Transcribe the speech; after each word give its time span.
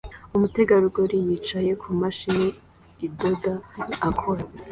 Umutegarugori 0.35 1.17
yicaye 1.27 1.71
kumashini 1.81 2.47
idoda 3.05 3.53
akora 4.09 4.43